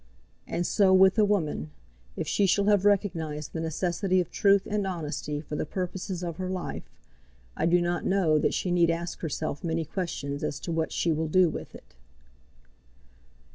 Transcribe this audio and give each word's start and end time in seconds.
And 0.47 0.65
so 0.65 0.95
with 0.95 1.19
a 1.19 1.23
woman; 1.23 1.69
if 2.17 2.27
she 2.27 2.47
shall 2.47 2.65
have 2.65 2.85
recognised 2.85 3.53
the 3.53 3.59
necessity 3.59 4.19
of 4.19 4.31
truth 4.31 4.65
and 4.65 4.87
honesty 4.87 5.39
for 5.41 5.55
the 5.55 5.63
purposes 5.63 6.23
of 6.23 6.37
her 6.37 6.49
life, 6.49 6.89
I 7.55 7.67
do 7.67 7.79
not 7.79 8.03
know 8.03 8.39
that 8.39 8.55
she 8.55 8.71
need 8.71 8.89
ask 8.89 9.19
herself 9.19 9.63
many 9.63 9.85
questions 9.85 10.43
as 10.43 10.59
to 10.61 10.71
what 10.71 10.91
she 10.91 11.11
will 11.11 11.27
do 11.27 11.49
with 11.51 11.75
it. 11.75 11.93